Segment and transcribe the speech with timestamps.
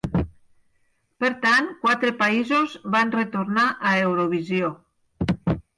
[1.23, 4.77] Per tant, quatre països van retornar a Eurovisió.